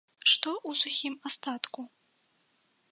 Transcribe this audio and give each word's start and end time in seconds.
Што 0.31 0.49
ў 0.59 0.71
сухім 0.85 1.19
астатку? 1.31 1.81